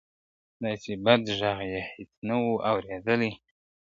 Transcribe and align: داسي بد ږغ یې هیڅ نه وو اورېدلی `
داسي 0.61 0.93
بد 1.03 1.23
ږغ 1.39 1.59
یې 1.71 1.81
هیڅ 1.93 2.11
نه 2.27 2.35
وو 2.41 2.53
اورېدلی 2.69 3.31
` 3.37 3.41